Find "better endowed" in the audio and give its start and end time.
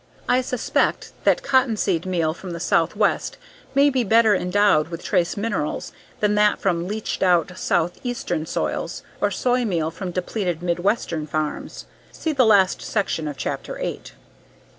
4.03-4.87